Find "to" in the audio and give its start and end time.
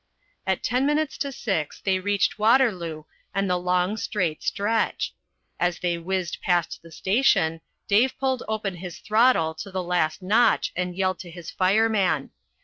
1.19-1.31, 9.53-9.69, 11.19-11.29